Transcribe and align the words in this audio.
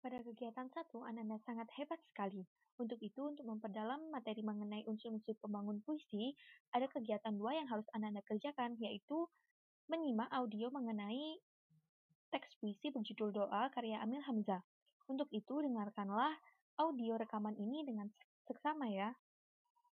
Pada 0.00 0.16
kegiatan 0.24 0.64
satu, 0.72 1.04
Ananda 1.04 1.36
sangat 1.44 1.68
hebat 1.76 2.00
sekali. 2.08 2.40
Untuk 2.80 2.96
itu, 3.04 3.20
untuk 3.20 3.44
memperdalam 3.44 4.08
materi 4.08 4.40
mengenai 4.40 4.80
unsur-unsur 4.88 5.36
pembangun 5.44 5.84
puisi, 5.84 6.32
ada 6.72 6.88
kegiatan 6.88 7.36
dua 7.36 7.60
yang 7.60 7.68
harus 7.68 7.84
Ananda 7.92 8.24
kerjakan, 8.24 8.80
yaitu 8.80 9.28
menyimak 9.92 10.32
audio 10.32 10.72
mengenai 10.72 11.36
teks 12.32 12.48
puisi 12.64 12.88
berjudul 12.88 13.28
Doa 13.44 13.68
karya 13.76 14.00
Amil 14.00 14.24
Hamzah. 14.24 14.64
Untuk 15.04 15.28
itu, 15.36 15.60
dengarkanlah 15.60 16.32
audio 16.80 17.20
rekaman 17.20 17.60
ini 17.60 17.84
dengan 17.84 18.08
seksama 18.48 18.88
ya. 18.88 19.12